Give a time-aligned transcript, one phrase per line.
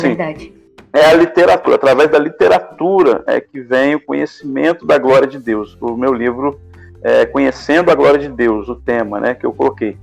[0.00, 0.08] Sim.
[0.08, 0.52] Verdade.
[0.92, 5.76] É a literatura, através da literatura é que vem o conhecimento da glória de Deus.
[5.80, 6.58] O meu livro
[7.02, 9.96] é Conhecendo a Glória de Deus, o tema né, que eu coloquei.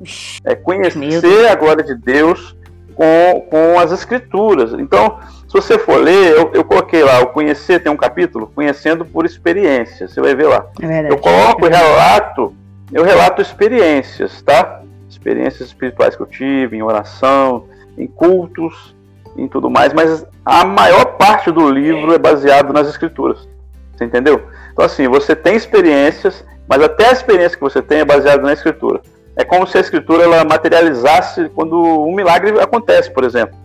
[0.43, 2.55] É conhecer a glória de Deus
[2.93, 4.73] com, com as escrituras.
[4.73, 5.17] Então,
[5.47, 9.25] se você for ler, eu, eu coloquei lá, o conhecer tem um capítulo, conhecendo por
[9.25, 10.67] experiência, você vai ver lá.
[10.81, 12.55] É eu coloco e relato,
[12.91, 14.81] eu relato experiências, tá?
[15.09, 17.65] Experiências espirituais que eu tive, em oração,
[17.97, 18.95] em cultos,
[19.37, 23.47] em tudo mais, mas a maior parte do livro é baseado nas escrituras.
[23.95, 24.43] Você entendeu?
[24.71, 28.53] Então, assim, você tem experiências, mas até a experiência que você tem é baseada na
[28.53, 29.01] escritura.
[29.35, 33.57] É como se a escritura ela materializasse quando um milagre acontece, por exemplo.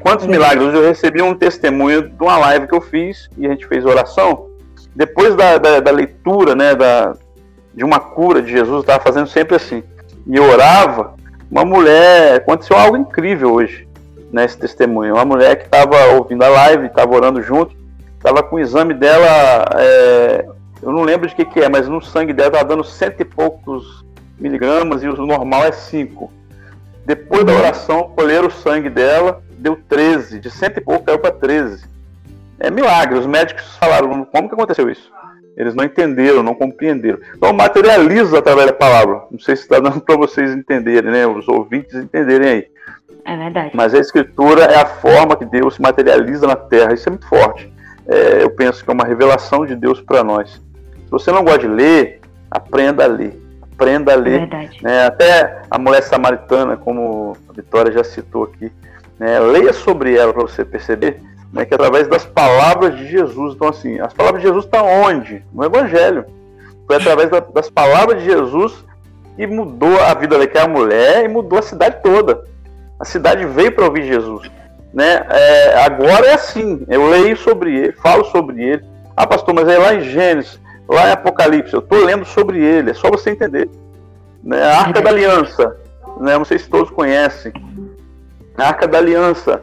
[0.00, 0.68] Quantos milagres?
[0.68, 3.84] Hoje eu recebi um testemunho de uma live que eu fiz e a gente fez
[3.84, 4.46] oração.
[4.94, 7.14] Depois da, da, da leitura, né, da,
[7.74, 9.82] de uma cura de Jesus, eu estava fazendo sempre assim.
[10.26, 11.14] E orava,
[11.50, 13.86] uma mulher, aconteceu algo incrível hoje
[14.32, 15.14] nesse testemunho.
[15.14, 17.76] Uma mulher que estava ouvindo a live, estava orando junto,
[18.16, 20.46] estava com o exame dela, é,
[20.82, 23.24] eu não lembro de que que é, mas no sangue dela estava dando cento e
[23.24, 24.04] poucos
[24.38, 26.30] miligramas e o normal é 5.
[27.04, 31.30] Depois da oração, colheram o sangue dela, deu 13, de cento e pouco caiu para
[31.30, 31.84] 13.
[32.58, 35.10] É milagre, os médicos falaram, como que aconteceu isso?
[35.56, 37.18] Eles não entenderam, não compreenderam.
[37.34, 39.22] Então materializa através da palavra.
[39.30, 41.26] Não sei se está dando para vocês entenderem, né?
[41.26, 42.66] Os ouvintes entenderem aí.
[43.24, 43.70] É verdade.
[43.74, 46.92] Mas a escritura é a forma que Deus se materializa na terra.
[46.92, 47.72] Isso é muito forte.
[48.06, 50.50] É, eu penso que é uma revelação de Deus para nós.
[50.50, 53.46] Se você não gosta de ler, aprenda a ler
[53.76, 54.40] aprenda a ler.
[54.40, 54.82] Verdade.
[54.82, 55.06] Né?
[55.06, 58.72] Até a mulher samaritana, como a Vitória já citou aqui,
[59.18, 59.38] né?
[59.38, 61.20] leia sobre ela para você perceber
[61.52, 61.64] né?
[61.64, 63.54] que através das palavras de Jesus.
[63.54, 65.44] Então, assim, as palavras de Jesus estão onde?
[65.52, 66.24] No Evangelho.
[66.86, 68.84] Foi através da, das palavras de Jesus
[69.36, 72.44] que mudou a vida daquela mulher e mudou a cidade toda.
[72.98, 74.50] A cidade veio para ouvir Jesus.
[74.94, 75.26] Né?
[75.28, 78.84] É, agora é assim, eu leio sobre ele, falo sobre ele.
[79.14, 80.58] Ah, pastor, mas é lá em Gênesis.
[80.88, 83.68] Lá em Apocalipse, eu estou lendo sobre ele, é só você entender.
[84.42, 84.62] Né?
[84.62, 85.76] A Arca da Aliança,
[86.20, 86.38] né?
[86.38, 87.52] não sei se todos conhecem.
[88.56, 89.60] A Arca da Aliança,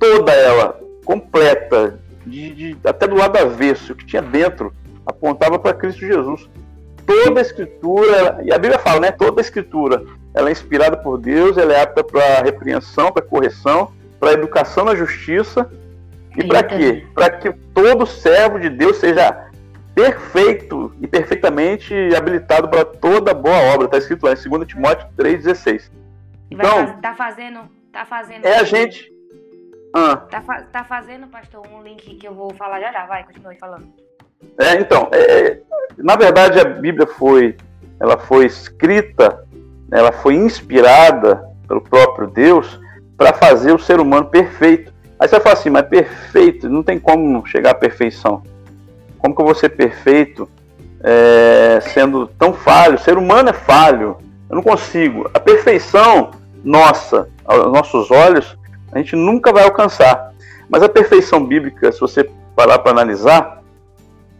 [0.00, 0.79] toda ela,
[1.10, 4.72] completa, de, de, até do lado avesso, o que tinha dentro,
[5.04, 6.48] apontava para Cristo Jesus.
[7.04, 9.10] Toda a escritura, e a Bíblia fala, né?
[9.10, 13.90] Toda a escritura, ela é inspirada por Deus, ela é apta para repreensão, para correção,
[14.20, 15.68] para educação na justiça.
[16.36, 17.04] E para quê?
[17.12, 19.48] Para que todo servo de Deus seja
[19.92, 23.86] perfeito e perfeitamente habilitado para toda boa obra.
[23.86, 25.90] Está escrito lá em 2 Timóteo 3,16.
[26.52, 28.46] Então, tá fazendo, tá fazendo.
[28.46, 29.19] É a gente.
[29.94, 30.16] Ah.
[30.16, 30.40] Tá,
[30.72, 33.06] tá fazendo, pastor, um link que eu vou falar já já.
[33.06, 33.88] Vai, continue falando.
[34.58, 35.60] É, então, é,
[35.98, 37.56] na verdade a Bíblia foi,
[37.98, 39.44] ela foi escrita,
[39.90, 42.80] ela foi inspirada pelo próprio Deus
[43.16, 44.92] para fazer o ser humano perfeito.
[45.18, 48.42] Aí você fala assim, mas perfeito, não tem como chegar à perfeição.
[49.18, 50.48] Como que eu vou ser perfeito
[51.02, 52.94] é, sendo tão falho?
[52.94, 54.16] O ser humano é falho.
[54.48, 55.30] Eu não consigo.
[55.34, 56.30] A perfeição
[56.64, 58.56] nossa, aos nossos olhos,
[58.92, 60.32] a gente nunca vai alcançar.
[60.68, 63.62] Mas a perfeição bíblica, se você parar para analisar,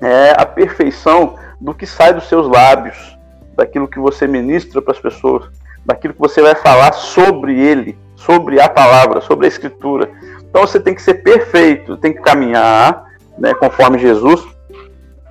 [0.00, 3.16] é a perfeição do que sai dos seus lábios,
[3.56, 5.44] daquilo que você ministra para as pessoas,
[5.84, 10.10] daquilo que você vai falar sobre ele, sobre a palavra, sobre a escritura.
[10.48, 13.04] Então você tem que ser perfeito, tem que caminhar
[13.38, 14.46] né, conforme Jesus,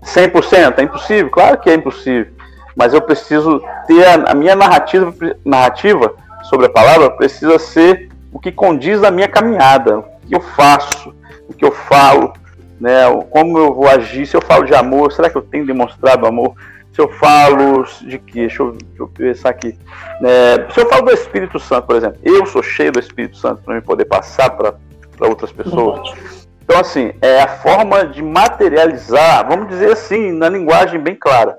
[0.03, 1.29] 100% é impossível?
[1.29, 2.33] Claro que é impossível.
[2.75, 5.13] Mas eu preciso ter a, a minha narrativa,
[5.43, 6.13] narrativa
[6.43, 11.13] sobre a palavra precisa ser o que condiz a minha caminhada, o que eu faço,
[11.47, 12.33] o que eu falo,
[12.79, 16.25] né, como eu vou agir, se eu falo de amor, será que eu tenho demonstrado
[16.25, 16.55] amor?
[16.93, 19.77] Se eu falo de que, deixa eu, deixa eu pensar aqui,
[20.23, 23.61] é, se eu falo do Espírito Santo, por exemplo, eu sou cheio do Espírito Santo
[23.63, 24.75] para me poder passar para
[25.21, 26.47] outras pessoas.
[26.63, 31.57] Então, assim, é a forma de materializar, vamos dizer assim, na linguagem bem clara,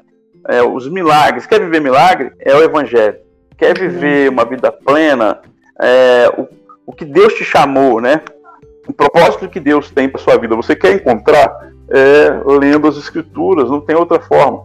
[0.49, 1.47] é, os milagres.
[1.47, 2.33] Quer viver milagre?
[2.39, 3.17] É o Evangelho.
[3.59, 5.41] Quer viver uma vida plena?
[5.81, 6.49] É, o,
[6.91, 8.21] o que Deus te chamou, né?
[8.89, 10.57] O propósito que Deus tem para sua vida.
[10.57, 11.71] Você quer encontrar?
[11.89, 14.65] É, lendo as Escrituras, não tem outra forma.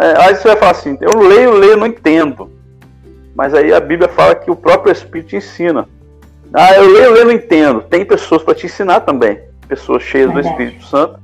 [0.00, 2.50] É, aí você vai falar assim: eu leio, leio, não entendo.
[3.34, 5.86] Mas aí a Bíblia fala que o próprio Espírito ensina.
[6.54, 7.82] Ah, eu leio, leio, não entendo.
[7.82, 9.38] Tem pessoas para te ensinar também
[9.68, 11.18] pessoas cheias do Espírito Santo,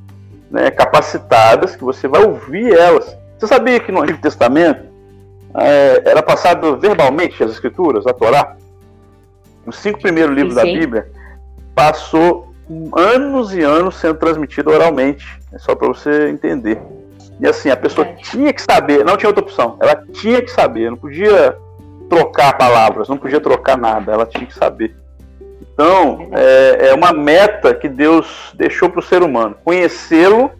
[0.50, 3.16] né, capacitadas, que você vai ouvir elas.
[3.38, 4.86] Você sabia que no Antigo Testamento
[5.54, 8.56] é, era passado verbalmente as Escrituras, a Torá?
[9.68, 11.08] Os cinco primeiros livros da Bíblia
[11.74, 12.52] passou
[12.96, 16.80] anos e anos sendo transmitido oralmente, é só para você entender.
[17.40, 18.14] E assim, a pessoa é.
[18.14, 21.56] tinha que saber, não tinha outra opção, ela tinha que saber, não podia
[22.08, 24.96] trocar palavras, não podia trocar nada, ela tinha que saber.
[25.60, 30.50] Então, é, é uma meta que Deus deixou para o ser humano: conhecê-lo.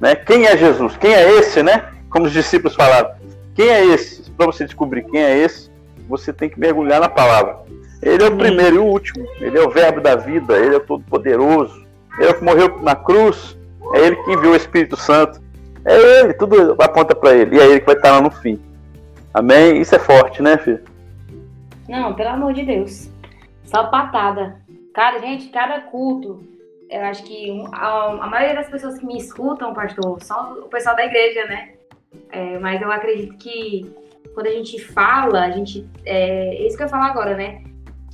[0.00, 0.14] Né?
[0.14, 0.96] Quem é Jesus?
[0.96, 1.90] Quem é esse, né?
[2.08, 3.10] Como os discípulos falaram.
[3.54, 4.30] Quem é esse?
[4.30, 5.70] Para você descobrir quem é esse,
[6.08, 7.58] você tem que mergulhar na palavra.
[8.04, 9.26] Ele é o primeiro e o último.
[9.40, 10.58] Ele é o verbo da vida.
[10.58, 11.86] Ele é todo-poderoso.
[12.18, 13.58] Ele é o que morreu na cruz.
[13.94, 15.40] É ele que enviou o Espírito Santo.
[15.86, 17.56] É ele, tudo aponta para ele.
[17.56, 18.60] E é ele que vai estar lá no fim.
[19.32, 19.80] Amém?
[19.80, 20.82] Isso é forte, né, filho?
[21.88, 23.10] Não, pelo amor de Deus.
[23.64, 24.60] Só patada.
[24.92, 26.44] Cara, gente, cada culto.
[26.90, 30.94] Eu acho que a, a maioria das pessoas que me escutam, pastor, são o pessoal
[30.94, 31.70] da igreja, né?
[32.30, 33.90] É, mas eu acredito que
[34.34, 35.88] quando a gente fala, a gente.
[36.04, 37.62] É, é isso que eu falo agora, né?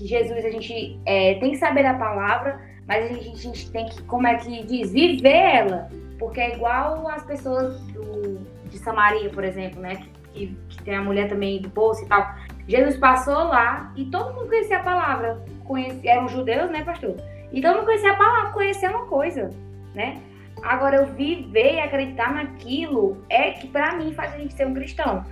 [0.00, 2.58] Que Jesus, a gente é, tem que saber a palavra,
[2.88, 5.90] mas a gente, a gente, tem que, como é que diz, viver ela.
[6.18, 8.38] Porque é igual as pessoas do,
[8.70, 10.02] de Samaria, por exemplo, né?
[10.32, 12.34] Que, que tem a mulher também do poço e tal.
[12.66, 15.44] Jesus passou lá e todo mundo conhecia a palavra.
[15.66, 17.16] Conhecia, eram judeus, né, pastor?
[17.52, 19.50] E todo mundo conhecia a palavra, conhecia uma coisa,
[19.94, 20.18] né?
[20.62, 24.72] Agora, eu viver e acreditar naquilo é que, para mim, faz a gente ser um
[24.72, 25.22] cristão.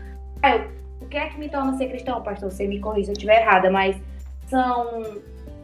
[0.45, 0.69] Eu,
[1.01, 2.51] o que é que me torna ser cristão, pastor?
[2.51, 3.97] Você me corrija se eu estiver errada, mas
[4.49, 5.03] são.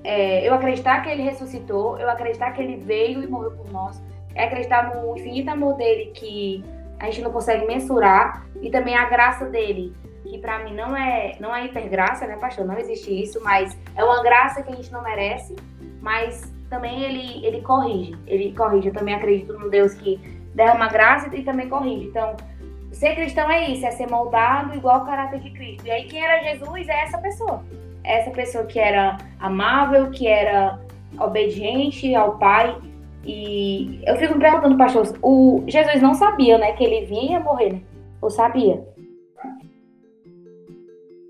[0.03, 4.03] É, eu acreditar que ele ressuscitou, eu acreditar que ele veio e morreu por nós,
[4.35, 6.63] é acreditar no infinito amor dele que
[6.99, 11.37] a gente não consegue mensurar e também a graça dele, que para mim não é
[11.41, 12.67] não é hipergraça, né, pastor?
[12.67, 15.57] Não existe isso, mas é uma graça que a gente não merece,
[16.03, 18.17] mas também ele, ele corrige.
[18.27, 18.89] Ele corrige.
[18.89, 20.17] Eu também acredito no Deus que
[20.55, 22.07] derrama graça e também corrige.
[22.07, 22.37] Então,
[22.93, 25.87] ser cristão é isso, é ser moldado igual o caráter de Cristo.
[25.87, 27.65] E aí, quem era Jesus é essa pessoa.
[28.05, 30.79] Essa pessoa que era amável, que era
[31.19, 32.77] obediente ao Pai.
[33.25, 37.73] E eu fico me perguntando, pastor, o Jesus não sabia, né, que ele vinha morrer,
[37.73, 37.81] né?
[38.21, 38.85] Ou sabia?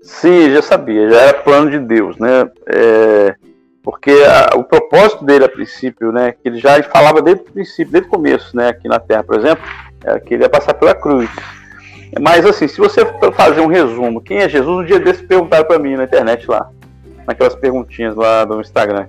[0.01, 2.49] Sim, já sabia, já era plano de Deus, né?
[2.67, 3.35] É,
[3.81, 7.91] porque a, o propósito dele a princípio, né, que ele já falava desde o princípio,
[7.93, 9.63] desde o começo, né, aqui na Terra, por exemplo,
[10.03, 11.29] é que ele ia passar pela cruz.
[12.19, 14.79] Mas assim, se você fazer um resumo, quem é Jesus?
[14.79, 16.69] Um dia desses perguntaram para mim na internet lá,
[17.27, 19.07] naquelas perguntinhas lá do Instagram.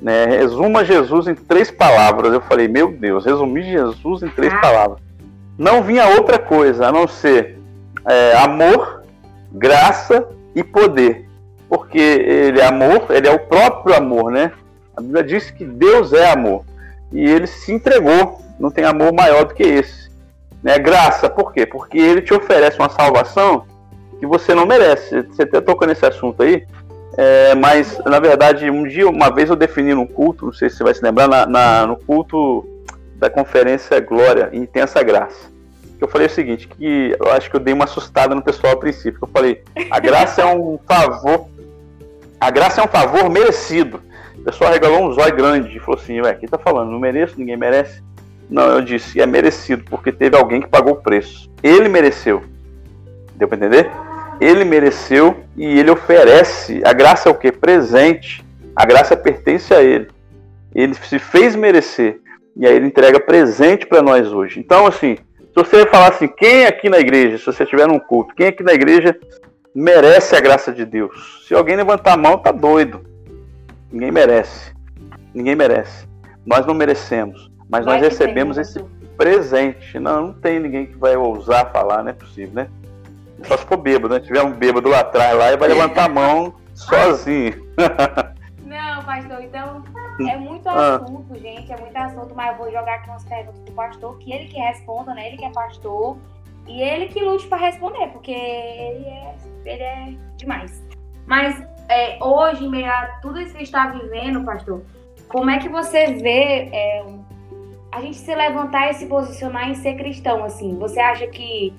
[0.00, 2.32] Né, resuma Jesus em três palavras.
[2.32, 4.58] Eu falei, meu Deus, resumir Jesus em três ah.
[4.58, 4.98] palavras.
[5.56, 7.58] Não vinha outra coisa a não ser
[8.06, 9.02] é, amor,
[9.50, 11.24] graça e poder
[11.68, 14.52] porque ele é amor, ele é o próprio amor, né?
[14.96, 16.64] A Bíblia diz que Deus é amor
[17.12, 20.03] e ele se entregou, não tem amor maior do que esse.
[20.64, 20.78] Né?
[20.78, 21.64] Graça, por quê?
[21.64, 23.64] Porque ele te oferece uma salvação
[24.18, 25.22] que você não merece.
[25.22, 26.66] Você até tocou nesse assunto aí,
[27.16, 30.78] é, mas na verdade, um dia, uma vez eu defini no culto, não sei se
[30.78, 32.66] você vai se lembrar, na, na no culto
[33.16, 35.54] da conferência Glória, Intensa Graça
[36.00, 38.78] eu falei o seguinte, que eu acho que eu dei uma assustada no pessoal ao
[38.78, 39.18] princípio.
[39.22, 41.46] Eu falei, a graça é um favor
[42.44, 44.02] a graça é um favor merecido.
[44.36, 46.90] O pessoal regalou um zóio grande e falou assim: Ué, quem tá falando?
[46.90, 47.38] Não mereço?
[47.38, 48.02] Ninguém merece?
[48.48, 51.50] Não, eu disse: é merecido, porque teve alguém que pagou o preço.
[51.62, 52.42] Ele mereceu.
[53.36, 53.90] Deu para entender?
[54.40, 56.82] Ele mereceu e ele oferece.
[56.84, 57.50] A graça é o que?
[57.50, 58.44] Presente.
[58.74, 60.08] A graça pertence a ele.
[60.74, 62.20] Ele se fez merecer.
[62.56, 64.60] E aí ele entrega presente para nós hoje.
[64.60, 68.34] Então, assim, se você falar assim, quem aqui na igreja, se você estiver num culto,
[68.34, 69.16] quem aqui na igreja
[69.74, 71.44] merece a graça de Deus.
[71.46, 73.04] Se alguém levantar a mão, tá doido.
[73.90, 74.72] Ninguém merece.
[75.32, 76.06] Ninguém merece.
[76.46, 78.82] Nós não merecemos, mas vai nós recebemos esse
[79.16, 79.98] presente.
[79.98, 82.68] Não, não tem ninguém que vai ousar falar, não é possível, né?
[83.44, 84.20] Só se for bêbado, né?
[84.20, 87.64] Se tiver um bêbado lá atrás lá e vai levantar a mão sozinho.
[88.64, 89.84] Não, pastor, então
[90.20, 90.96] é muito ah.
[90.96, 94.32] assunto, gente, é muito assunto, mas eu vou jogar aqui umas perguntas pro pastor, que
[94.32, 95.28] ele que responda, né?
[95.28, 96.16] Ele que é pastor.
[96.66, 100.82] E ele que lute para responder, porque ele é, ele é demais.
[101.26, 104.82] Mas é, hoje, em meio a tudo isso que está vivendo, pastor,
[105.28, 107.04] como é que você vê é,
[107.94, 110.44] a gente se levantar e se posicionar em ser cristão?
[110.44, 111.72] Assim, você acha que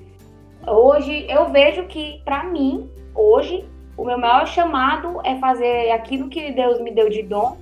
[0.66, 3.66] hoje eu vejo que para mim hoje
[3.98, 7.58] o meu maior chamado é fazer aquilo que Deus me deu de dom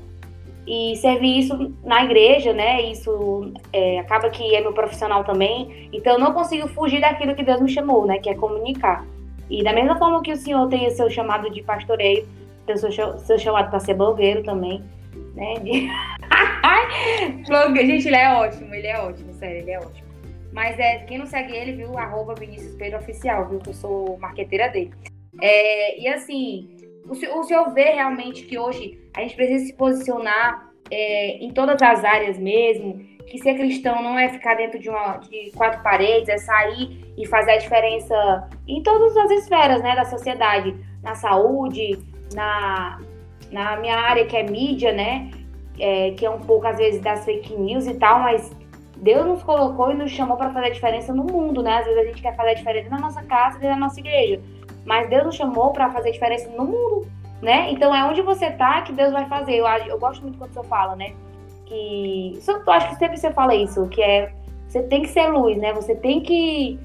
[0.67, 2.81] e servir isso na igreja, né?
[2.83, 5.89] Isso é, acaba que é meu profissional também.
[5.91, 8.19] Então eu não consigo fugir daquilo que Deus me chamou, né?
[8.19, 9.03] Que é comunicar.
[9.50, 12.27] E da mesma forma que o senhor tem o seu chamado de pastoreio,
[12.67, 14.81] tem o seu, seu chamado para ser blogueiro também,
[15.36, 15.55] né?
[15.55, 15.89] De...
[17.75, 20.07] Gente, ele é ótimo, ele é ótimo, sério, ele é ótimo.
[20.51, 21.97] Mas é, quem não segue ele, viu?
[21.97, 23.59] Arroba Vinícius Pedro Oficial, viu?
[23.59, 24.93] Que eu sou marqueteira dele.
[25.41, 26.69] É, e assim,
[27.05, 31.81] o o senhor vê realmente que hoje a gente precisa se posicionar é, em todas
[31.81, 36.29] as áreas mesmo, que ser cristão não é ficar dentro de, uma, de quatro paredes,
[36.29, 42.00] é sair e fazer a diferença em todas as esferas né, da sociedade, na saúde,
[42.33, 43.01] na,
[43.51, 45.31] na minha área que é mídia, né?
[45.80, 48.51] É, que é um pouco às vezes das fake news e tal, mas
[48.98, 51.80] Deus nos colocou e nos chamou para fazer a diferença no mundo, né?
[51.80, 54.39] Às vezes a gente quer fazer a diferença na nossa casa e na nossa igreja,
[54.86, 57.08] mas Deus nos chamou para fazer a diferença no mundo,
[57.42, 57.72] né?
[57.72, 59.56] Então é onde você tá que Deus vai fazer.
[59.56, 61.13] Eu, eu gosto muito quando você fala, né?
[61.65, 64.32] Que eu acho que sempre você fala isso, que é
[64.68, 65.74] você tem que ser luz, né?
[65.74, 66.80] Você tem que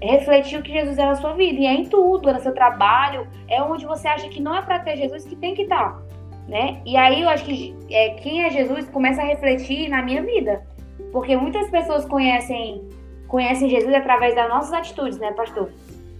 [0.00, 1.60] refletir o que Jesus é na sua vida.
[1.60, 4.62] E é em tudo, é no seu trabalho, é onde você acha que não é
[4.62, 5.92] para ter Jesus que tem que estar.
[5.92, 6.02] Tá,
[6.48, 6.80] né?
[6.84, 10.66] E aí eu acho que é, quem é Jesus começa a refletir na minha vida.
[11.12, 12.88] Porque muitas pessoas conhecem,
[13.28, 15.70] conhecem Jesus através das nossas atitudes, né, pastor?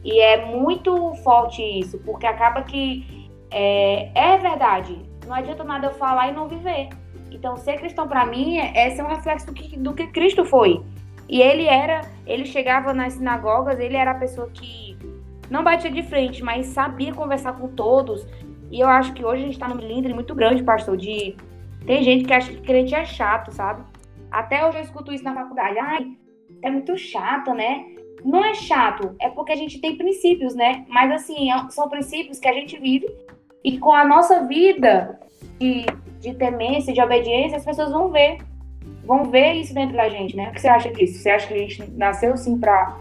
[0.04, 4.98] E é muito forte isso, porque acaba que é, é verdade.
[5.26, 6.88] Não adianta nada eu falar e não viver.
[7.30, 10.44] Então, ser cristão para mim é, é ser um reflexo do que, do que Cristo
[10.44, 10.82] foi.
[11.28, 14.96] E ele era, ele chegava nas sinagogas, ele era a pessoa que
[15.48, 18.26] não batia de frente, mas sabia conversar com todos.
[18.72, 21.36] E eu acho que hoje a gente está num milindre muito grande, pastor, de
[21.84, 23.84] tem gente que acha que crente é chato, sabe?
[24.30, 25.78] Até hoje eu escuto isso na faculdade.
[25.78, 26.06] Ai,
[26.62, 27.84] é muito chato, né?
[28.24, 30.86] Não é chato, é porque a gente tem princípios, né?
[30.88, 33.06] Mas assim, é, são princípios que a gente vive
[33.62, 35.20] e com a nossa vida
[35.60, 35.84] de,
[36.20, 38.38] de temência, de obediência, as pessoas vão ver
[39.04, 40.48] vão ver isso dentro da gente, né?
[40.48, 41.18] O que você acha disso?
[41.18, 42.96] Você acha que a gente nasceu sim para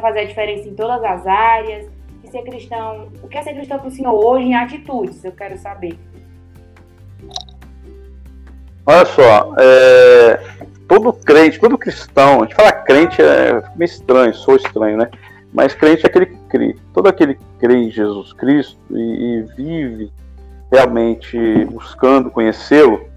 [0.00, 1.90] fazer a diferença em todas as áreas?
[2.30, 5.24] Ser cristão, o que é ser cristão para o senhor hoje em atitudes?
[5.24, 5.98] Eu quero saber.
[8.84, 10.40] Olha só, é,
[10.86, 15.10] todo crente, todo cristão, a gente fala crente é meio estranho, sou estranho, né?
[15.52, 16.76] Mas crente é aquele que crê.
[16.92, 20.12] Todo aquele que crê em Jesus Cristo e, e vive
[20.70, 23.08] realmente buscando conhecê-lo,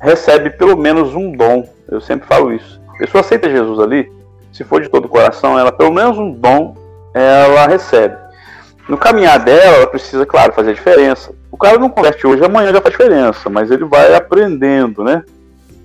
[0.00, 1.66] recebe pelo menos um dom.
[1.88, 2.80] Eu sempre falo isso.
[2.88, 4.10] A pessoa aceita Jesus ali,
[4.52, 6.74] se for de todo o coração, ela pelo menos um dom
[7.14, 8.23] ela recebe.
[8.88, 11.34] No caminhar dela, ela precisa, claro, fazer a diferença.
[11.50, 15.22] O cara não converte hoje, amanhã já faz diferença, mas ele vai aprendendo, né?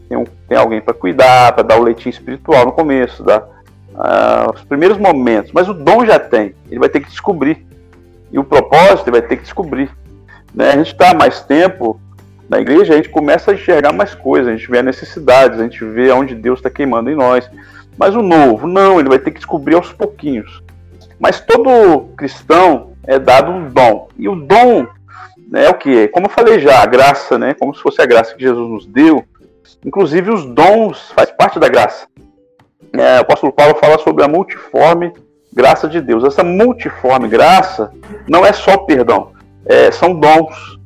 [0.10, 4.52] Tem, um, tem alguém para cuidar, para dar o leitinho espiritual no começo, dar uh,
[4.54, 5.52] os primeiros momentos.
[5.54, 7.66] Mas o dom já tem, ele vai ter que descobrir.
[8.32, 9.90] E o propósito ele vai ter que descobrir.
[10.54, 10.72] Né?
[10.72, 12.02] A gente está mais tempo
[12.50, 15.86] na igreja, a gente começa a enxergar mais coisas, a gente vê necessidades, a gente
[15.86, 17.50] vê onde Deus está queimando em nós.
[17.98, 20.64] Mas o novo, não, ele vai ter que descobrir aos pouquinhos.
[21.20, 24.08] Mas todo cristão é dado um dom.
[24.18, 24.88] E o dom
[25.50, 26.08] né, é o que?
[26.10, 27.54] Como eu falei já, a graça, né?
[27.54, 29.26] Como se fosse a graça que Jesus nos deu.
[29.86, 32.08] Inclusive os dons faz parte da graça.
[32.94, 35.14] É, o apóstolo Paulo fala sobre a multiforme
[35.54, 36.24] graça de Deus.
[36.24, 37.92] Essa multiforme graça
[38.28, 39.32] não é só perdão,
[39.66, 40.80] é, são dons.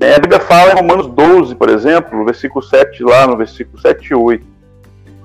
[0.00, 4.08] É, a Bíblia fala em Romanos 12, por exemplo, versículo 7, lá no versículo 7
[4.08, 4.44] e 8.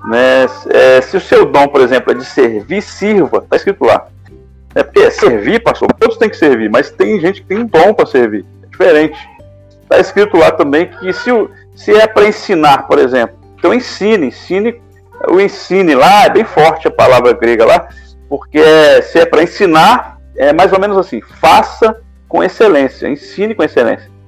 [0.04, 0.46] Né?
[0.70, 3.38] É, se o seu dom, por exemplo, é de servir, sirva.
[3.38, 4.06] Está escrito lá.
[4.78, 7.92] É é servir, pastor, todos têm que servir, mas tem gente que tem um dom
[7.92, 8.44] para servir.
[8.62, 9.18] É diferente.
[9.82, 11.30] Está escrito lá também que se,
[11.74, 14.80] se é para ensinar, por exemplo, então ensine, ensine.
[15.28, 17.88] O ensine lá é bem forte a palavra grega lá,
[18.28, 18.62] porque
[19.02, 21.96] se é para ensinar, é mais ou menos assim: faça
[22.28, 24.18] com excelência, ensine com excelência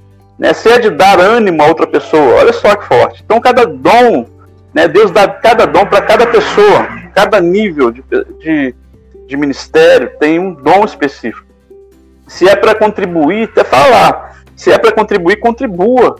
[0.41, 3.23] né, se é de dar ânimo a outra pessoa, olha só que forte.
[3.23, 4.25] Então, cada dom,
[4.73, 8.03] né, Deus dá cada dom para cada pessoa, cada nível de,
[8.41, 8.75] de,
[9.31, 11.47] de, ministério tem um dom específico.
[12.27, 14.43] Se é para contribuir, até falar.
[14.57, 16.17] Se é para contribuir, contribua.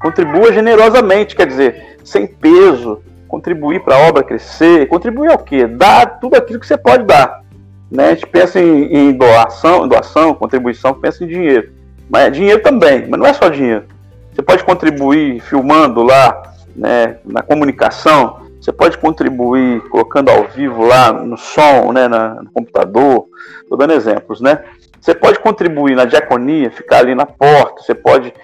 [0.00, 4.86] Contribua generosamente, quer dizer, sem peso, contribuir para a obra crescer.
[4.88, 5.66] Contribuir ao quê?
[5.66, 7.42] Dar tudo aquilo que você pode dar.
[7.90, 8.08] Né?
[8.08, 11.72] A gente pensa em, em doação, doação, contribuição, pensa em dinheiro.
[12.08, 13.84] Mas é dinheiro também, mas não é só dinheiro.
[14.32, 21.12] Você pode contribuir filmando lá, né, na comunicação, você pode contribuir colocando ao vivo lá
[21.12, 23.28] no som, né, na, no computador,
[23.62, 24.64] estou dando exemplos, né?
[25.00, 28.34] Você pode contribuir na diaconia, ficar ali na porta, você pode.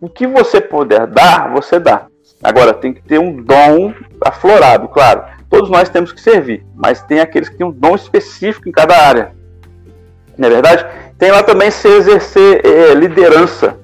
[0.00, 2.06] O que você puder dar, você dá.
[2.40, 5.24] Agora, tem que ter um dom aflorado, claro.
[5.50, 8.96] Todos nós temos que servir, mas tem aqueles que têm um dom específico em cada
[8.96, 9.32] área.
[10.38, 10.86] Não é verdade?
[11.18, 13.76] Tem lá também se exercer é, liderança.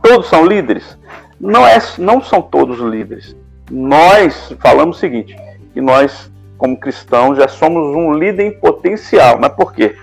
[0.00, 0.96] Todos são líderes?
[1.40, 3.34] Não, é, não são todos líderes.
[3.70, 5.36] Nós falamos o seguinte,
[5.72, 9.38] que nós, como cristãos, já somos um líder em potencial.
[9.38, 9.96] Mas por quê?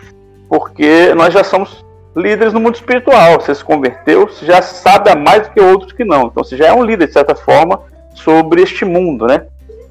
[0.49, 1.83] Porque nós já somos
[2.15, 3.39] líderes no mundo espiritual.
[3.39, 6.27] Você se converteu, você já sabe a mais do que outros que não.
[6.27, 7.81] Então você já é um líder, de certa forma,
[8.13, 9.45] sobre este mundo, né?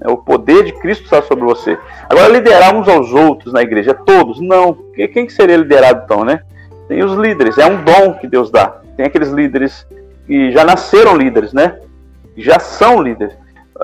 [0.05, 1.79] É o poder de Cristo está sobre você.
[2.09, 4.41] Agora, liderar uns aos outros na igreja, todos?
[4.41, 4.77] Não.
[5.13, 6.41] Quem seria liderado então, né?
[6.89, 8.81] Tem os líderes, é um dom que Deus dá.
[8.97, 9.87] Tem aqueles líderes
[10.27, 11.79] que já nasceram líderes, né?
[12.37, 13.35] Já são líderes.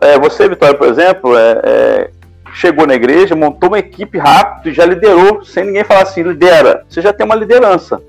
[0.02, 2.10] É, você, Vitória, por exemplo, é, é,
[2.52, 6.84] chegou na igreja, montou uma equipe rápido e já liderou, sem ninguém falar assim, lidera.
[6.88, 8.00] Você já tem uma liderança,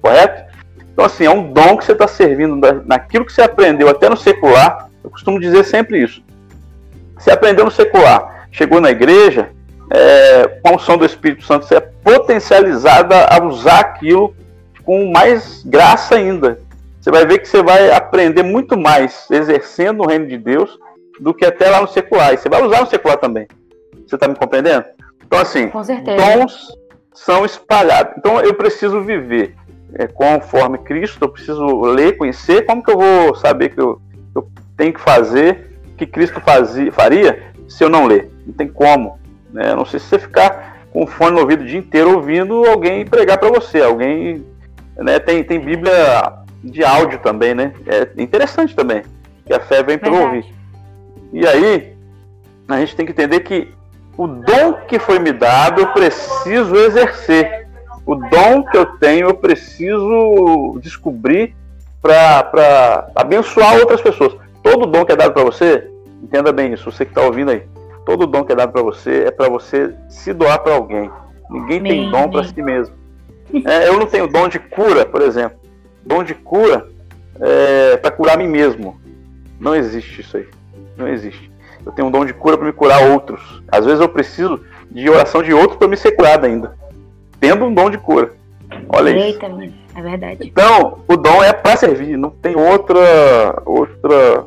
[0.00, 0.48] correto?
[0.92, 4.16] Então, assim, é um dom que você está servindo naquilo que você aprendeu até no
[4.16, 4.88] secular.
[5.02, 6.22] Eu costumo dizer sempre isso.
[7.16, 9.50] Você aprendeu no secular, chegou na igreja,
[9.90, 14.34] é, com a unção do Espírito Santo, você é potencializada a usar aquilo
[14.84, 16.58] com mais graça ainda.
[17.00, 20.78] Você vai ver que você vai aprender muito mais exercendo o reino de Deus
[21.20, 22.32] do que até lá no secular.
[22.32, 23.46] E você vai usar no secular também.
[24.06, 24.84] Você está me compreendendo?
[25.26, 25.70] Então, assim,
[26.16, 26.68] dons
[27.12, 28.14] são espalhados.
[28.16, 29.54] Então, eu preciso viver
[29.94, 32.64] é, conforme Cristo, eu preciso ler, conhecer.
[32.66, 34.00] Como que eu vou saber que eu,
[34.34, 38.30] eu tenho que fazer que Cristo fazia, faria se eu não ler?
[38.46, 39.18] Não tem como.
[39.52, 39.74] Né?
[39.74, 43.04] Não sei se você ficar com o fone no ouvido o dia inteiro ouvindo alguém
[43.04, 44.44] pregar para você, alguém
[44.96, 45.92] né, tem, tem Bíblia
[46.62, 47.72] de áudio também, né?
[47.86, 49.02] É interessante também.
[49.46, 50.44] Que a fé vem pelo ouvir.
[51.32, 51.96] E aí,
[52.68, 53.72] a gente tem que entender que
[54.16, 57.68] o dom que foi me dado, eu preciso exercer.
[58.04, 61.54] O dom que eu tenho, eu preciso descobrir
[62.02, 64.34] para abençoar outras pessoas.
[64.62, 65.88] Todo dom que é dado para você,
[66.22, 67.62] entenda bem isso, você que está ouvindo aí.
[68.04, 71.10] Todo dom que é dado para você é para você se doar para alguém.
[71.50, 72.94] Ninguém tem dom para si mesmo.
[73.64, 75.58] É, eu não tenho dom de cura, por exemplo.
[76.04, 76.88] Dom de cura
[77.40, 79.00] é para curar a mim mesmo.
[79.60, 80.48] Não existe isso aí.
[80.96, 81.50] Não existe.
[81.84, 83.62] Eu tenho um dom de cura para me curar outros.
[83.68, 86.76] Às vezes eu preciso de oração de outros para me ser curado ainda.
[87.40, 88.32] Tendo um dom de cura.
[88.88, 89.74] Olha Eita, isso.
[89.96, 90.38] É verdade.
[90.46, 92.16] Então, o dom é para servir.
[92.16, 94.44] Não tem outra, outra,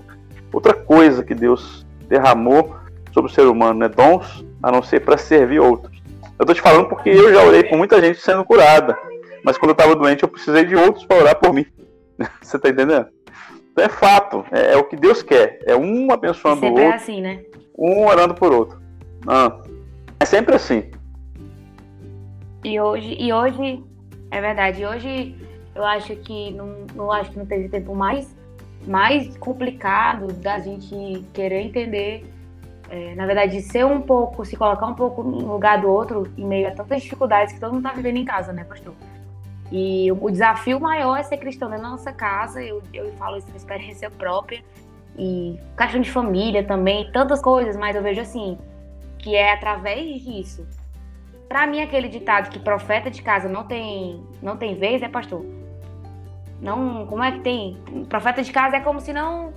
[0.52, 2.76] outra coisa que Deus derramou
[3.14, 3.90] sobre o ser humano, né?
[3.90, 6.02] Dons a não ser para servir outros.
[6.38, 8.98] Eu tô te falando porque eu já orei com muita gente sendo curada.
[9.44, 11.66] Mas quando eu tava doente, eu precisei de outros para orar por mim.
[12.42, 13.08] Você tá entendendo?
[13.78, 14.46] É fato.
[14.52, 15.60] É, é, o que Deus quer.
[15.66, 16.84] É um abençoando o outro.
[16.84, 17.44] é assim, né?
[17.78, 18.82] Um orando por outro.
[19.28, 19.62] Ah,
[20.20, 20.92] é sempre assim.
[22.64, 23.84] E hoje, e hoje,
[24.30, 24.86] é verdade.
[24.86, 25.36] Hoje
[25.74, 28.36] eu acho que não, não acho que não teve tempo mais,
[28.86, 32.26] mais complicado da gente querer entender
[32.92, 36.46] é, na verdade, ser um pouco, se colocar um pouco no lugar do outro em
[36.46, 38.94] meio a tantas dificuldades que todo mundo está vivendo em casa, né, pastor?
[39.72, 43.56] E o desafio maior é ser cristão na nossa casa, eu, eu falo isso por
[43.56, 44.62] experiência própria,
[45.18, 48.58] e questão de família também, tantas coisas, mas eu vejo assim,
[49.18, 50.68] que é através disso.
[51.48, 55.46] Para mim, aquele ditado que profeta de casa não tem, não tem vez, né, pastor?
[56.62, 57.78] Não, como é que tem?
[58.10, 59.54] Profeta de casa é como se não,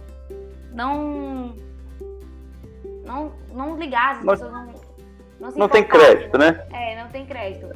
[0.73, 1.55] não
[3.05, 4.95] não, não ligar, as pessoas não.
[5.41, 6.65] Não, não tem crédito, né?
[6.73, 7.69] É, não tem crédito.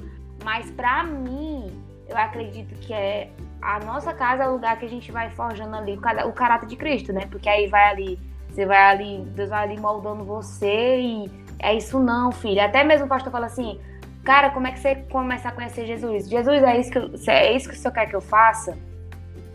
[0.42, 1.70] Mas para mim,
[2.08, 5.76] eu acredito que é a nossa casa é o lugar que a gente vai forjando
[5.76, 7.26] ali o, caráter de Cristo, né?
[7.30, 11.98] Porque aí vai ali, você vai ali, Deus vai ali moldando você e é isso
[11.98, 12.60] não, filho.
[12.60, 13.80] Até mesmo o pastor fala assim,
[14.24, 16.28] cara, como é que você começa a conhecer Jesus?
[16.28, 18.78] Jesus, é isso que, eu, é isso que o senhor quer que eu faça?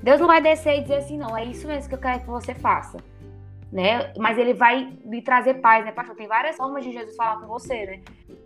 [0.01, 2.27] Deus não vai descer e dizer assim, não, é isso mesmo que eu quero que
[2.27, 2.97] você faça
[3.73, 4.13] né?
[4.19, 6.15] Mas ele vai lhe trazer paz, né, pastor?
[6.15, 8.01] Tem várias formas de Jesus falar com você, né?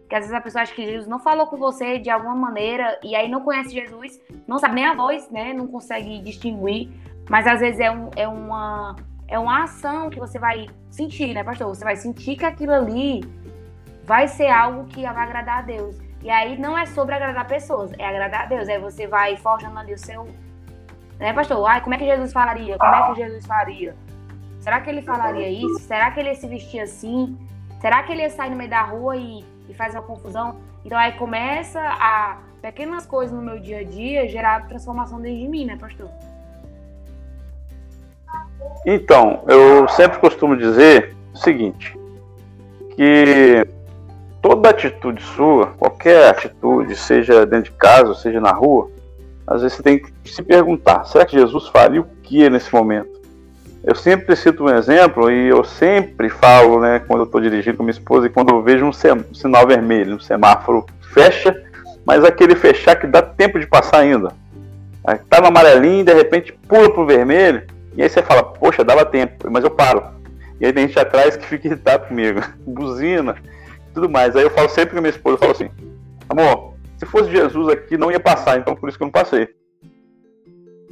[0.08, 3.00] Que às vezes a pessoa acha que Jesus não falou com você de alguma maneira
[3.04, 5.54] e aí não conhece Jesus, não sabe nem a voz, né?
[5.54, 6.89] Não consegue distinguir,
[7.30, 8.96] mas às vezes é, um, é uma
[9.28, 11.67] é uma ação que você vai sentir, né, pastor?
[11.67, 13.22] Você vai sentir que aquilo ali
[14.06, 15.98] vai ser algo que vai agradar a Deus.
[16.22, 18.70] E aí não é sobre agradar pessoas, é agradar a Deus.
[18.70, 20.28] Aí você vai forjando ali o seu.
[21.20, 21.67] Né, pastor?
[21.67, 22.78] Ai, como é que Jesus falaria?
[22.78, 23.96] Como é que Jesus faria?
[24.62, 25.80] Será que ele falaria isso?
[25.80, 27.38] Será que ele ia se vestir assim?
[27.82, 30.56] Será que ele ia sair no meio da rua e, e faz uma confusão?
[30.86, 35.48] Então aí começa a pequenas coisas no meu dia a dia gerar transformação dentro de
[35.48, 36.10] mim, né, pastor?
[38.86, 41.98] Então, eu sempre costumo dizer o seguinte,
[42.96, 43.68] que
[44.42, 48.90] toda atitude sua, qualquer atitude, seja dentro de casa, seja na rua,
[49.46, 53.17] às vezes você tem que se perguntar, será que Jesus faria o que nesse momento?
[53.84, 57.84] Eu sempre cito um exemplo e eu sempre falo, né, quando eu estou dirigindo com
[57.84, 61.63] minha esposa e quando eu vejo um, um sinal vermelho, um semáforo fecha,
[62.06, 64.34] mas aquele fechar que dá tempo de passar ainda.
[65.30, 67.63] Tá no amarelinho, de repente pula pro vermelho,
[67.96, 70.04] e aí você fala, poxa, dava tempo, mas eu paro.
[70.60, 73.36] E aí tem gente atrás que fica irritado comigo, buzina,
[73.94, 74.36] tudo mais.
[74.36, 75.70] Aí eu falo sempre com minha esposa, eu falo assim,
[76.28, 79.48] amor, se fosse Jesus aqui não ia passar, então por isso que eu não passei.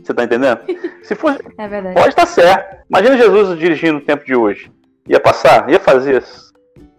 [0.06, 0.60] Você tá entendendo?
[1.02, 1.40] Se fosse.
[1.58, 1.96] É verdade.
[1.96, 2.78] Pode estar certo.
[2.88, 4.72] Imagina Jesus dirigindo no tempo de hoje.
[5.08, 5.68] Ia passar?
[5.70, 6.24] Ia fazer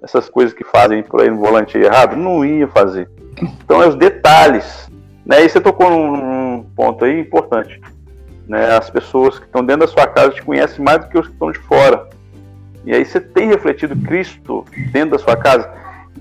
[0.02, 2.16] essas coisas que fazem por aí no volante errado?
[2.16, 3.08] Não ia fazer.
[3.64, 4.90] Então é os detalhes.
[5.24, 5.44] Né?
[5.44, 7.80] E você tocou num ponto aí importante.
[8.48, 8.76] Né?
[8.76, 11.32] As pessoas que estão dentro da sua casa te conhecem mais do que os que
[11.32, 12.08] estão de fora.
[12.84, 15.70] E aí você tem refletido Cristo dentro da sua casa.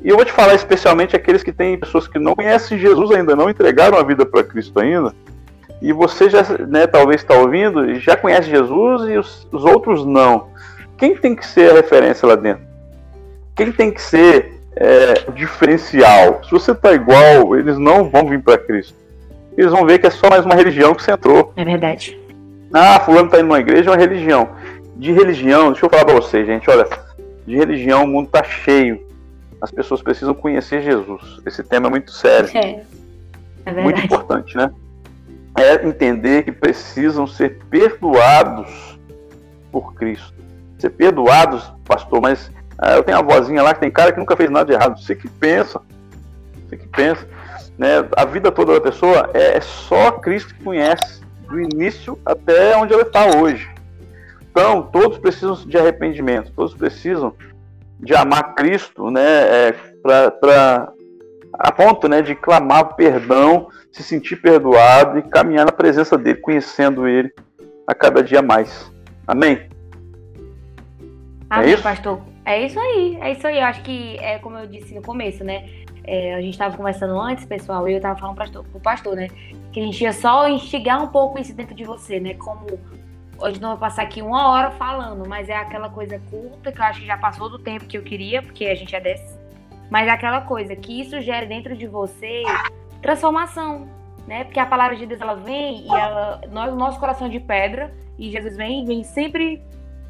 [0.03, 3.35] E eu vou te falar especialmente aqueles que têm pessoas que não conhecem Jesus ainda,
[3.35, 5.15] não entregaram a vida para Cristo ainda
[5.81, 10.47] e você já, né, talvez está ouvindo, já conhece Jesus e os, os outros não.
[10.97, 12.63] Quem tem que ser a referência lá dentro?
[13.55, 16.41] Quem tem que ser é, o diferencial?
[16.43, 18.95] Se você está igual, eles não vão vir para Cristo.
[19.57, 21.53] Eles vão ver que é só mais uma religião que você entrou.
[21.55, 22.19] É verdade.
[22.73, 24.49] Ah, fulano está indo numa igreja, é uma religião.
[24.95, 26.87] De religião, deixa eu falar para vocês, gente, olha,
[27.45, 29.05] de religião o mundo está cheio.
[29.61, 31.41] As pessoas precisam conhecer Jesus.
[31.45, 32.49] Esse tema é muito sério.
[32.53, 32.81] É.
[33.65, 34.71] É muito importante, né?
[35.55, 38.99] É entender que precisam ser perdoados
[39.71, 40.33] por Cristo.
[40.77, 44.35] Ser perdoados, pastor, mas ah, eu tenho uma vozinha lá que tem cara que nunca
[44.35, 44.99] fez nada de errado.
[44.99, 45.81] Você que pensa.
[46.67, 47.27] Você que pensa.
[47.77, 48.07] Né?
[48.15, 52.93] A vida toda da pessoa é, é só Cristo que conhece, do início até onde
[52.93, 53.69] ela está hoje.
[54.49, 57.33] Então, todos precisam de arrependimento, todos precisam
[57.99, 59.75] de amar Cristo, né, é,
[60.39, 60.93] para
[61.59, 67.07] a ponto né, de clamar perdão, se sentir perdoado e caminhar na presença dele, conhecendo
[67.07, 67.33] ele
[67.87, 68.91] a cada dia mais.
[69.27, 69.67] Amém?
[71.49, 71.83] Amém, é isso?
[71.83, 72.21] pastor.
[72.45, 73.57] É isso aí, é isso aí.
[73.57, 75.67] Eu acho que, é como eu disse no começo, né?
[76.03, 79.27] É, a gente estava conversando antes, pessoal, e eu estava falando para o pastor, né?
[79.71, 82.35] Que a gente ia só instigar um pouco isso dentro de você, né?
[82.35, 82.67] Como
[83.37, 86.83] Hoje não vou passar aqui uma hora falando, mas é aquela coisa curta que eu
[86.85, 89.37] acho que já passou do tempo que eu queria, porque a gente é desse.
[89.89, 92.43] Mas é aquela coisa que isso gera dentro de você
[93.01, 93.87] transformação,
[94.27, 94.43] né?
[94.43, 98.31] Porque a palavra de Deus ela vem e ela, nós, nosso coração de pedra e
[98.31, 99.61] Jesus vem, vem sempre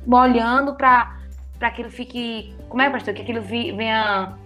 [0.05, 1.15] molhando para
[1.57, 3.13] para que aquilo fique, como é, pastor?
[3.13, 4.37] Que aquilo venha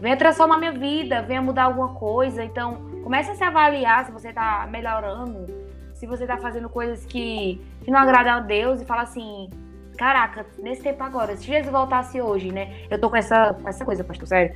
[0.00, 2.44] venha transformar minha vida, venha mudar alguma coisa.
[2.44, 5.46] Então, comece a se avaliar se você está melhorando,
[5.94, 9.48] se você tá fazendo coisas que, que não agradam a Deus e fala assim,
[9.96, 12.74] caraca, nesse tempo agora, se Jesus voltasse hoje, né?
[12.90, 14.54] Eu tô com essa, com essa coisa, pastor, sério.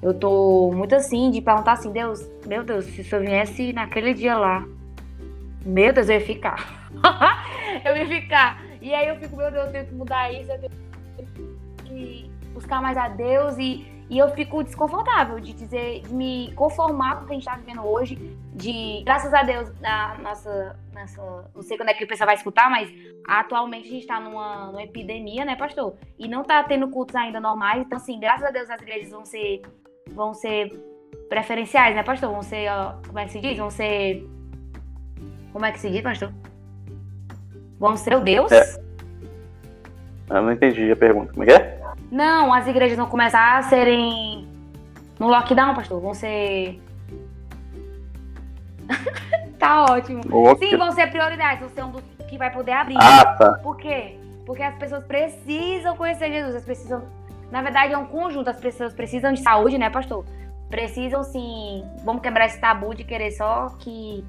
[0.00, 4.38] Eu tô muito assim, de perguntar assim, Deus, meu Deus, se eu viesse naquele dia
[4.38, 4.64] lá,
[5.64, 6.90] meu Deus, eu ia ficar.
[7.84, 8.62] eu ia ficar.
[8.80, 10.72] E aí eu fico, meu Deus, eu tenho que mudar isso, eu tenho
[11.84, 17.16] que buscar mais a Deus e e eu fico desconfortável de dizer, de me conformar
[17.16, 18.16] com o que a gente está vivendo hoje,
[18.54, 21.50] de, graças a Deus, na nossa, nossa.
[21.54, 22.90] Não sei quando é que o pessoal vai escutar, mas
[23.26, 25.94] atualmente a gente está numa, numa epidemia, né, pastor?
[26.18, 27.82] E não está tendo cultos ainda normais.
[27.82, 29.62] Então, assim, graças a Deus as igrejas vão ser.
[30.12, 30.72] vão ser
[31.28, 32.30] preferenciais, né, pastor?
[32.30, 32.70] Vão ser.
[32.70, 33.58] Ó, como é que se diz?
[33.58, 34.26] Vão ser.
[35.52, 36.32] Como é que se diz, pastor?
[37.78, 38.50] Vão ser o Deus?
[38.50, 38.88] É.
[40.30, 41.32] Eu não entendi a pergunta.
[41.32, 41.77] Como é que é?
[42.10, 44.48] Não, as igrejas vão começar a serem
[45.18, 46.00] no lockdown, pastor.
[46.00, 46.80] Vão ser.
[49.58, 50.22] tá ótimo.
[50.58, 51.60] Sim, vão ser prioridades.
[51.60, 52.96] Vão ser um dos que vai poder abrir.
[52.98, 53.52] Ah, tá.
[53.62, 54.18] Por quê?
[54.46, 56.54] Porque as pessoas precisam conhecer Jesus.
[56.54, 57.02] As precisam.
[57.50, 58.48] Na verdade, é um conjunto.
[58.48, 60.24] As pessoas precisam de saúde, né, pastor?
[60.70, 61.84] Precisam sim.
[62.04, 64.24] Vamos quebrar esse tabu de querer só que.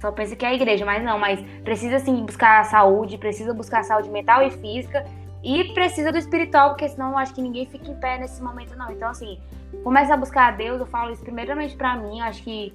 [0.00, 3.82] Só pensa que é a igreja, mas não, mas precisa sim buscar saúde, precisa buscar
[3.82, 5.04] saúde mental e física
[5.42, 8.76] e precisa do espiritual, porque senão eu acho que ninguém fica em pé nesse momento,
[8.76, 8.90] não.
[8.90, 9.38] Então, assim,
[9.84, 12.74] começa a buscar a Deus, eu falo isso primeiramente para mim, acho que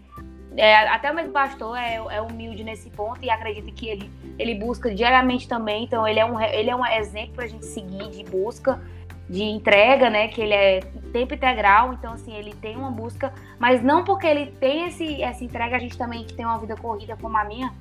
[0.55, 4.55] é, até o mesmo pastor é, é, humilde nesse ponto e acredita que ele, ele
[4.55, 8.23] busca diariamente também, então ele é um, ele é um exemplo pra gente seguir de
[8.23, 8.79] busca,
[9.27, 13.81] de entrega, né, que ele é tempo integral, então assim, ele tem uma busca, mas
[13.81, 17.17] não porque ele tem esse, essa entrega, a gente também que tem uma vida corrida
[17.19, 17.73] como a minha,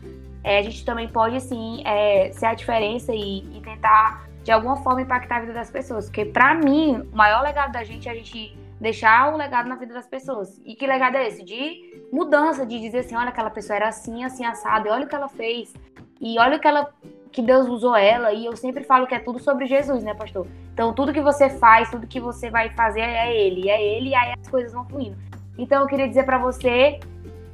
[0.42, 1.84] é, a gente também pode, assim,
[2.32, 6.06] ser a diferença e, e tentar de alguma forma impactar a vida das pessoas.
[6.06, 9.76] Porque para mim, o maior legado da gente é a gente deixar o legado na
[9.76, 10.60] vida das pessoas.
[10.64, 11.44] E que legado é esse?
[11.44, 15.08] De mudança, de dizer assim, olha, aquela pessoa era assim, assim, assada, e olha o
[15.08, 15.72] que ela fez.
[16.20, 16.92] E olha o que ela
[17.30, 20.46] que Deus usou ela, e eu sempre falo que é tudo sobre Jesus, né, pastor?
[20.74, 24.14] Então, tudo que você faz, tudo que você vai fazer é ele, é ele, e
[24.14, 25.16] aí as coisas vão fluindo.
[25.56, 27.00] Então, eu queria dizer para você,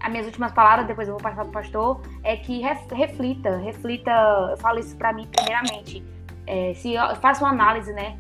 [0.01, 4.11] as minhas últimas palavras, depois eu vou passar pro pastor, é que reflita, reflita,
[4.51, 6.03] eu falo isso para mim primeiramente
[6.49, 8.17] é, se eu faço uma análise, né?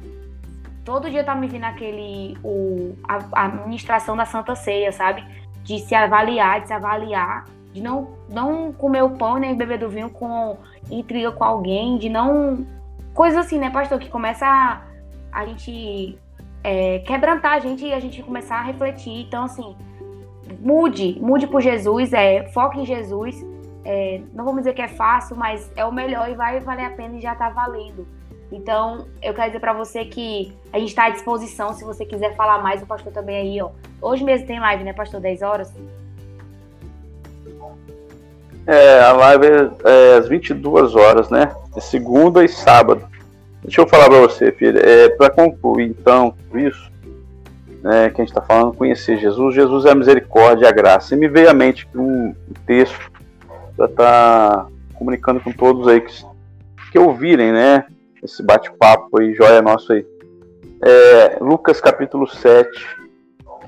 [0.85, 5.25] Todo dia tá me vindo aquele, o, a, a administração da Santa Ceia, sabe?
[5.64, 9.88] De se avaliar, de se avaliar, de não, não comer o pão nem beber do
[9.88, 10.59] vinho com
[10.91, 12.67] intriga com alguém, de não.
[13.14, 13.99] Coisas assim, né, pastor?
[13.99, 14.83] Que começa a,
[15.33, 16.19] a gente
[16.62, 19.23] é, quebrantar a gente e a gente começar a refletir.
[19.27, 19.75] Então, assim,
[20.61, 23.45] mude, mude por Jesus, é, foque em Jesus.
[23.85, 26.91] É, não vamos dizer que é fácil, mas é o melhor e vai valer a
[26.91, 28.07] pena e já tá valendo.
[28.51, 32.35] Então, eu quero dizer para você que a gente está à disposição, se você quiser
[32.35, 33.71] falar mais, o pastor também aí, ó.
[34.01, 35.21] Hoje mesmo tem live, né, pastor?
[35.21, 35.73] 10 horas?
[38.67, 41.55] É, a live é, é às 22 horas, né?
[41.77, 43.07] É segunda e sábado.
[43.63, 44.79] Deixa eu falar para você, filha.
[44.79, 46.91] É, para concluir, então, isso,
[47.83, 49.55] né, que a gente está falando, conhecer Jesus.
[49.55, 51.15] Jesus é a misericórdia e a graça.
[51.15, 52.35] E me veio à mente um
[52.67, 53.11] texto
[53.77, 56.25] para estar tá comunicando com todos aí que,
[56.93, 57.85] que ouvirem, né?
[58.23, 60.05] Esse bate-papo aí, joia nosso aí.
[60.83, 62.69] É, Lucas capítulo 7,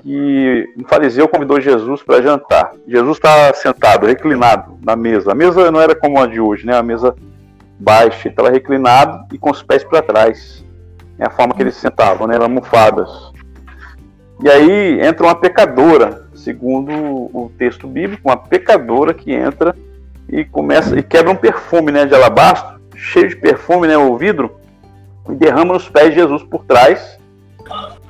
[0.01, 2.73] que um fariseu convidou Jesus para jantar.
[2.87, 5.31] Jesus está sentado, reclinado na mesa.
[5.31, 6.75] A mesa não era como a de hoje, né?
[6.75, 7.15] A mesa
[7.79, 10.65] baixa, estava reclinado e com os pés para trás.
[11.17, 12.37] É a forma que eles sentavam, né?
[12.37, 13.09] Almofadas.
[14.43, 19.75] E aí entra uma pecadora, segundo o texto bíblico, uma pecadora que entra
[20.27, 24.55] e começa e quebra um perfume, né, de alabastro, cheio de perfume, né, o vidro,
[25.29, 27.17] e derrama nos pés de Jesus por trás.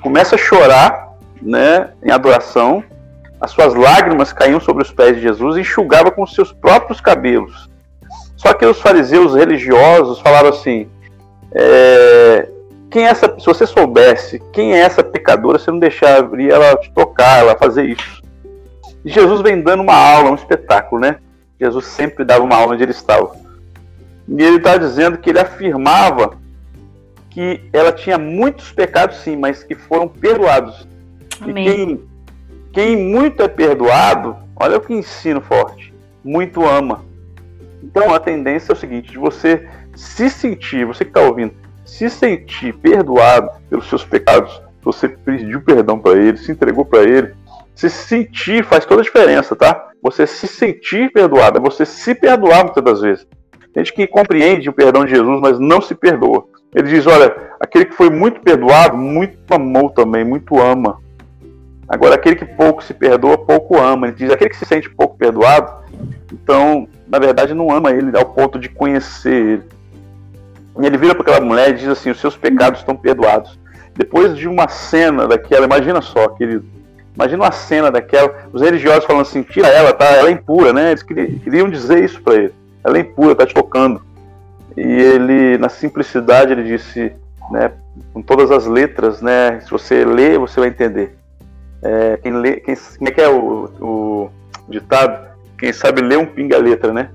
[0.00, 2.84] Começa a chorar, né, em adoração.
[3.40, 7.00] As suas lágrimas caíam sobre os pés de Jesus e enxugava com os seus próprios
[7.00, 7.70] cabelos.
[8.36, 10.88] Só que os fariseus religiosos falaram assim:
[11.52, 12.48] é,
[12.90, 16.90] quem é essa, se você soubesse quem é essa pecadora, você não deixaria ela te
[16.92, 18.22] tocar, ela fazer isso.
[19.04, 21.16] E Jesus vem dando uma aula, um espetáculo, né?
[21.60, 23.41] Jesus sempre dava uma aula onde ele estava.
[24.28, 26.38] E ele está dizendo que ele afirmava
[27.30, 30.86] que ela tinha muitos pecados, sim, mas que foram perdoados.
[31.40, 31.66] Amém.
[31.66, 32.00] E quem,
[32.72, 37.04] quem muito é perdoado, olha o que ensino forte, muito ama.
[37.82, 41.54] Então a tendência é o seguinte: de você se sentir, você que está ouvindo,
[41.84, 47.34] se sentir perdoado pelos seus pecados, você pediu perdão para ele, se entregou para ele,
[47.74, 49.90] se sentir faz toda a diferença, tá?
[50.02, 53.26] Você se sentir perdoado, é você se perdoar muitas das vezes.
[53.74, 56.44] Gente que compreende o perdão de Jesus, mas não se perdoa.
[56.74, 60.98] Ele diz: olha, aquele que foi muito perdoado, muito amou também, muito ama.
[61.88, 64.08] Agora, aquele que pouco se perdoa, pouco ama.
[64.08, 65.82] Ele diz: aquele que se sente pouco perdoado,
[66.32, 69.62] então, na verdade, não ama ele ao ponto de conhecer ele.
[70.80, 73.58] E ele vira para aquela mulher e diz assim: Os seus pecados estão perdoados.
[73.94, 76.64] Depois de uma cena daquela, imagina só, querido.
[77.14, 80.06] Imagina uma cena daquela, os religiosos falando assim: tira ela, tá?
[80.06, 80.90] Ela é impura, né?
[80.90, 82.54] Eles queriam dizer isso para ele.
[82.84, 84.02] Ela é impura, tá te tocando.
[84.76, 87.12] E ele, na simplicidade, ele disse,
[87.50, 87.72] né,
[88.12, 89.60] com todas as letras, né?
[89.60, 91.16] Se você ler, você vai entender.
[91.82, 94.30] É, quem lê, quem, como é que é o, o
[94.68, 95.30] ditado?
[95.58, 97.10] Quem sabe ler um pinga letra, né?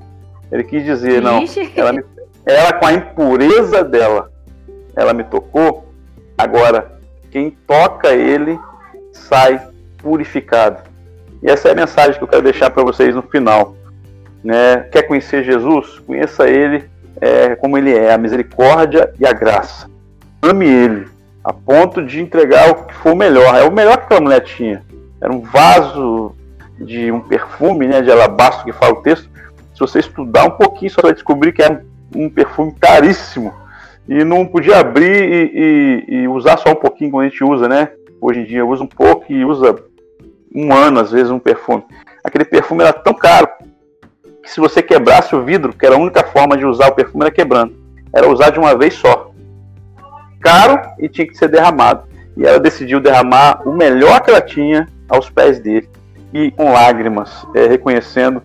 [0.52, 1.44] Ele quis dizer, não,
[1.76, 2.04] ela me,
[2.46, 4.32] ela, com a impureza dela,
[4.96, 5.92] ela me tocou.
[6.38, 7.00] Agora,
[7.32, 8.58] quem toca ele
[9.12, 9.62] sai
[9.98, 10.82] purificado.
[11.44, 13.76] E essa é a mensagem que eu quero deixar para vocês no final.
[14.44, 14.88] Né?
[14.92, 16.00] Quer conhecer Jesus?
[16.00, 19.90] Conheça ele é, como ele é, a misericórdia e a graça.
[20.42, 21.08] Ame ele,
[21.44, 23.56] a ponto de entregar o que for melhor.
[23.56, 24.84] É o melhor que aquela mulher tinha.
[25.22, 26.36] Era um vaso
[26.80, 29.30] de um perfume, né, de alabastro que fala o texto.
[29.74, 31.82] Se você estudar um pouquinho, você vai descobrir que é
[32.16, 33.54] um perfume caríssimo
[34.08, 37.68] e não podia abrir e, e, e, usar só um pouquinho como a gente usa,
[37.68, 37.90] né?
[38.22, 39.76] Hoje em dia usa um pouco e usa
[40.56, 41.84] um ano, às vezes, um perfume.
[42.24, 43.48] Aquele perfume era tão caro
[44.48, 47.26] que se você quebrasse o vidro, que era a única forma de usar o perfume,
[47.26, 47.76] era quebrando.
[48.14, 49.32] Era usar de uma vez só.
[50.40, 52.08] Caro e tinha que ser derramado.
[52.38, 55.90] E ela decidiu derramar o melhor que ela tinha aos pés dele.
[56.34, 58.42] E com lágrimas, é, reconhecendo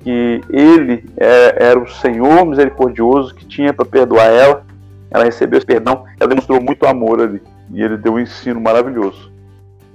[0.00, 4.62] que ele é, era o Senhor misericordioso que tinha para perdoar ela.
[5.10, 7.42] Ela recebeu esse perdão, ela demonstrou muito amor ali.
[7.72, 9.32] E ele deu um ensino maravilhoso.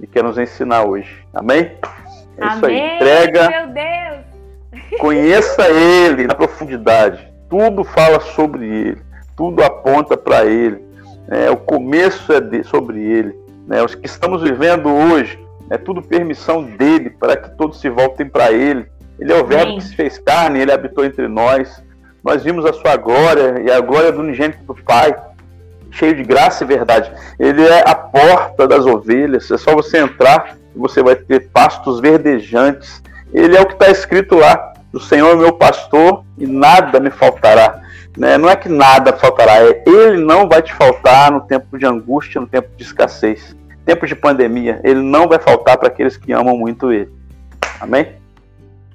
[0.00, 1.24] E quer nos ensinar hoje.
[1.32, 1.70] Amém?
[2.36, 2.96] É isso Amém, aí.
[2.96, 3.48] Entrega.
[3.48, 4.31] Meu Deus.
[4.98, 7.32] Conheça ele na profundidade.
[7.48, 9.02] Tudo fala sobre ele.
[9.36, 10.82] Tudo aponta para ele.
[11.28, 13.34] É, o começo é de, sobre ele.
[13.66, 13.82] Né?
[13.82, 15.38] Os que estamos vivendo hoje
[15.70, 18.86] é tudo permissão dele para que todos se voltem para ele
[19.22, 21.80] ele é o Verbo que se fez carne, ele habitou entre nós.
[22.24, 25.14] Nós vimos a sua glória e a glória do unigênito do Pai,
[25.92, 27.12] cheio de graça e verdade.
[27.38, 29.48] Ele é a porta das ovelhas.
[29.48, 33.00] É só você entrar e você vai ter pastos verdejantes.
[33.32, 37.10] Ele é o que está escrito lá: o Senhor é meu pastor e nada me
[37.10, 37.82] faltará.
[38.16, 38.36] Né?
[38.36, 42.40] Não é que nada faltará, é Ele não vai te faltar no tempo de angústia,
[42.40, 44.80] no tempo de escassez, tempo de pandemia.
[44.84, 47.10] Ele não vai faltar para aqueles que amam muito Ele.
[47.80, 48.14] Amém?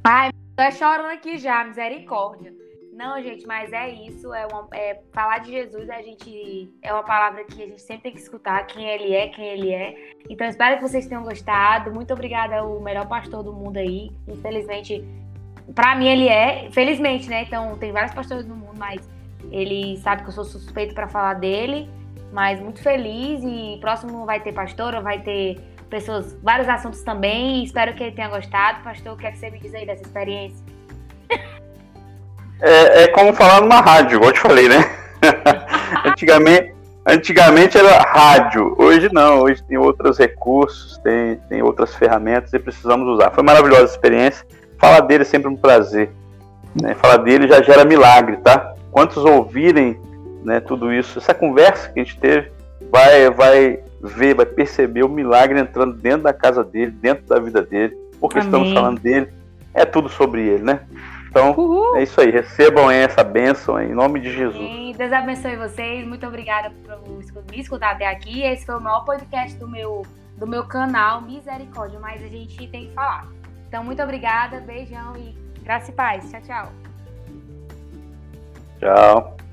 [0.04, 2.54] Ai, tô chorando aqui já, misericórdia.
[2.98, 4.34] Não, gente, mas é isso.
[4.34, 5.88] É, uma, é falar de Jesus.
[5.88, 9.28] A gente é uma palavra que a gente sempre tem que escutar quem ele é,
[9.28, 10.14] quem ele é.
[10.28, 11.94] Então espero que vocês tenham gostado.
[11.94, 14.10] Muito obrigada ao melhor pastor do mundo aí.
[14.28, 15.08] Infelizmente,
[15.76, 16.72] para mim ele é.
[16.72, 17.44] Felizmente, né?
[17.44, 19.08] Então tem vários pastores no mundo, mas
[19.52, 21.88] ele sabe que eu sou suspeito para falar dele.
[22.34, 27.64] Mas muito feliz e próximo vai ter pastora, vai ter pessoas, vários assuntos também.
[27.64, 28.84] Espero que ele tenha gostado.
[28.84, 30.77] Pastor, o que é que você me diz aí dessa experiência?
[32.62, 34.89] É, é como falar numa rádio, igual eu te falei, né?
[36.06, 36.74] antigamente,
[37.06, 43.08] antigamente era rádio, hoje não, hoje tem outros recursos, tem, tem outras ferramentas e precisamos
[43.08, 43.32] usar.
[43.32, 44.46] Foi maravilhosa a experiência.
[44.80, 46.10] Falar dele é sempre um prazer.
[46.82, 46.93] Né?
[46.96, 48.74] Falar dele já gera milagre, tá?
[48.91, 50.00] Quantos ouvirem
[50.43, 52.52] né, tudo isso, essa conversa que a gente teve,
[52.91, 57.62] vai, vai ver, vai perceber o milagre entrando dentro da casa dele, dentro da vida
[57.62, 58.48] dele, porque Amém.
[58.48, 59.28] estamos falando dele,
[59.74, 60.82] é tudo sobre ele, né?
[61.30, 61.96] Então, Uhul.
[61.98, 62.32] é isso aí.
[62.32, 64.56] Recebam essa bênção em nome de Jesus.
[64.56, 66.08] Sim, Deus abençoe vocês.
[66.08, 68.44] Muito obrigada por me escutar até aqui.
[68.44, 70.04] Esse foi o maior podcast do meu,
[70.38, 73.28] do meu canal, Misericórdia, mas a gente tem que falar.
[73.68, 76.30] Então, muito obrigada, beijão e graça e paz.
[76.32, 76.72] Tchau, tchau.
[78.80, 79.47] Tchau.